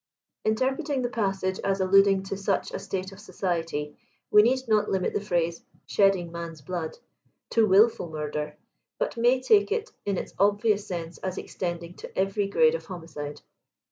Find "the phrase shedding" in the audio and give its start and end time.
5.13-6.31